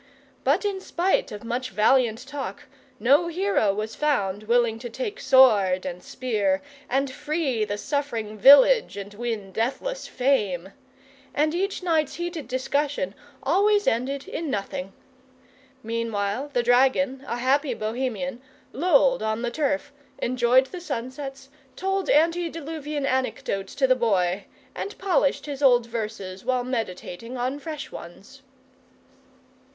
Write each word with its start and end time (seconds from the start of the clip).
But 0.43 0.65
in 0.65 0.81
spite 0.81 1.31
of 1.31 1.43
much 1.43 1.69
valiant 1.69 2.27
talk 2.27 2.63
no 2.99 3.27
hero 3.27 3.71
was 3.71 3.93
found 3.93 4.45
willing 4.45 4.79
to 4.79 4.89
take 4.89 5.19
sword 5.19 5.85
and 5.85 6.01
spear 6.01 6.63
and 6.89 7.11
free 7.11 7.63
the 7.65 7.77
suffering 7.77 8.35
village 8.35 8.97
and 8.97 9.13
win 9.13 9.51
deathless 9.51 10.07
fame; 10.07 10.71
and 11.35 11.53
each 11.53 11.83
night's 11.83 12.15
heated 12.15 12.47
discussion 12.47 13.13
always 13.43 13.85
ended 13.85 14.27
in 14.27 14.49
nothing. 14.49 14.91
Meanwhile 15.83 16.49
the 16.51 16.63
dragon, 16.63 17.23
a 17.27 17.37
happy 17.37 17.75
Bohemian, 17.75 18.41
lolled 18.71 19.21
on 19.21 19.43
the 19.43 19.51
turf, 19.51 19.93
enjoyed 20.17 20.65
the 20.65 20.81
sunsets, 20.81 21.49
told 21.75 22.09
antediluvian 22.09 23.05
anecdotes 23.05 23.75
to 23.75 23.85
the 23.85 23.95
Boy, 23.95 24.45
and 24.73 24.97
polished 24.97 25.45
his 25.45 25.61
old 25.61 25.85
verses 25.85 26.43
while 26.43 26.63
meditating 26.63 27.37
on 27.37 27.59
fresh 27.59 27.91
ones. 27.91 28.41